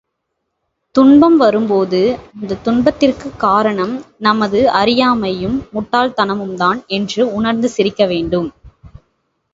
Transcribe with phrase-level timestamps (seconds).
[0.95, 1.99] துன்பம் வரும்போது,
[2.39, 3.93] அந்தத் துன்பத்திற்குக் காரணம்
[4.19, 8.49] நமது அறியாமையும் முட்டாள்தனமும்தான் என்று உணர்ந்து சிரிக்க வேண்டும்.